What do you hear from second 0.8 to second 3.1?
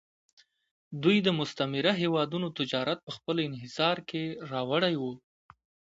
دوی د مستعمره هېوادونو تجارت